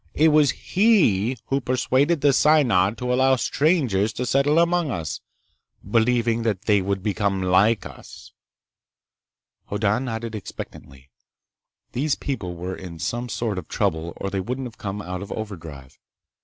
[0.15, 5.21] It was he who persuaded the Synod to allow strangers to settle among us,
[5.87, 8.33] believing that they would become like us."
[9.69, 11.11] Hoddan nodded expectantly.
[11.91, 15.31] These people were in some sort of trouble or they wouldn't have come out of
[15.33, 15.99] overdrive.